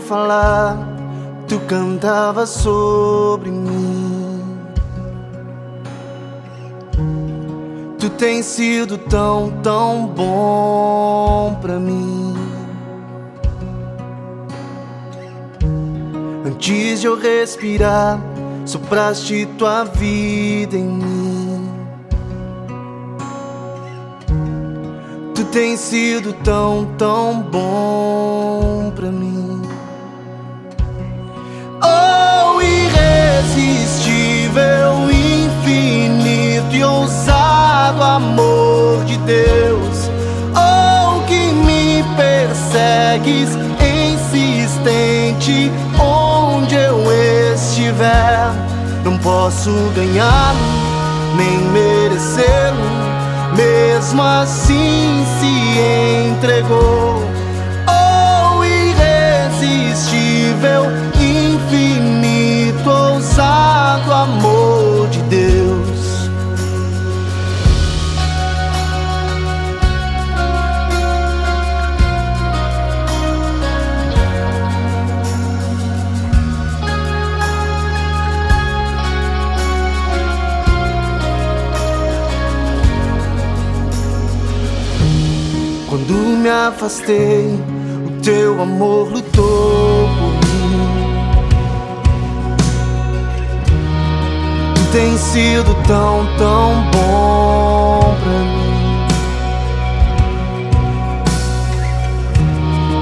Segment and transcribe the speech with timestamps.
[0.00, 0.76] falar,
[1.48, 4.42] tu cantava sobre mim.
[7.98, 12.34] Tu tens sido tão, tão bom pra mim.
[16.46, 18.20] Antes de eu respirar,
[18.66, 21.33] sopraste tua vida em mim.
[25.54, 29.62] Tens sido tão, tão bom pra mim.
[31.80, 40.10] Oh, irresistível, infinito e ousado amor de Deus.
[40.56, 46.98] Oh, que me persegues, insistente, onde eu
[47.54, 48.50] estiver.
[49.04, 50.58] Não posso ganhá-lo,
[51.36, 53.14] nem merecê-lo
[53.54, 55.23] mesmo assim
[56.54, 57.03] entregou.
[86.26, 87.58] Me afastei,
[88.06, 90.44] o teu amor lutou por mim.
[94.74, 98.64] Tu tens sido tão, tão bom pra mim.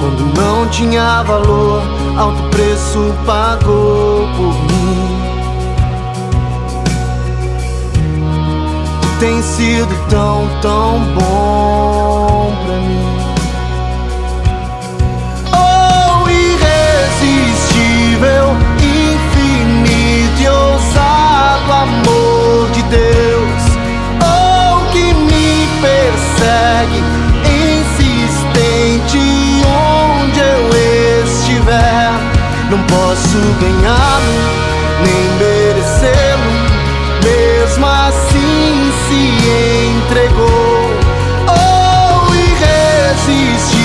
[0.00, 1.82] Quando não tinha valor,
[2.18, 5.20] alto preço pagou por mim.
[9.00, 13.05] Tu tens sido tão, tão bom pra mim.
[33.16, 34.36] Posso ganhá-lo,
[35.02, 36.52] nem merecê-lo
[37.24, 39.20] mesmo assim se
[39.88, 40.84] entregou.
[41.48, 43.75] Oh, irresistível,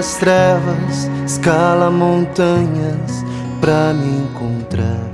[0.00, 3.22] Ilumina as trevas, escala montanhas
[3.60, 5.10] pra me encontrar.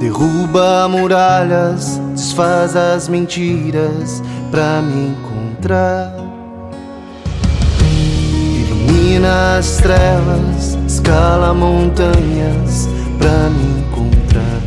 [0.00, 6.14] Derruba muralhas, desfaz as mentiras pra me encontrar.
[8.58, 14.62] Ilumina as trevas, escala montanhas pra me encontrar.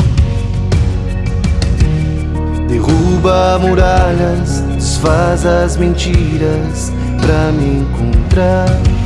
[2.67, 6.91] Derruba muralhas, desfaz as mentiras
[7.21, 8.96] pra me encontrar.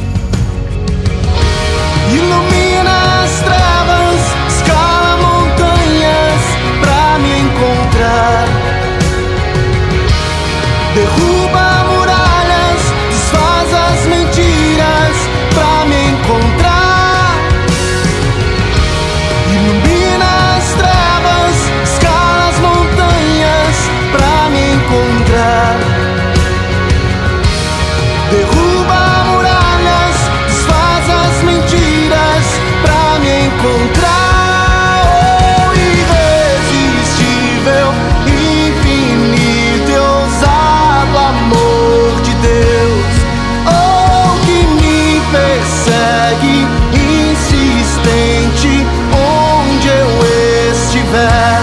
[47.41, 51.61] Insistente, onde eu estiver.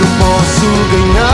[0.00, 1.33] Não posso ganhá-lo,